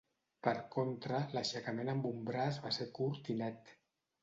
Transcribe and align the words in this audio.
Per 0.45 0.53
contra, 0.75 1.19
l'aixecament 1.35 1.93
amb 1.95 2.09
un 2.13 2.25
braç 2.31 2.59
va 2.67 2.73
ser 2.81 2.91
curt 2.99 3.33
i 3.37 3.39
net. 3.45 3.75